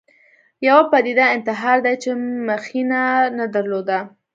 [0.67, 2.09] یوه پدیده انتحار دی چې
[2.49, 3.03] مخینه
[3.37, 3.99] نه درلوده